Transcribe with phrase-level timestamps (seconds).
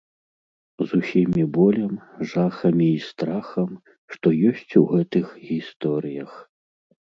[0.85, 1.91] З усімі болем,
[2.31, 3.69] жахамі і страхам,
[4.15, 6.31] што ёсць у гэтых гісторыях.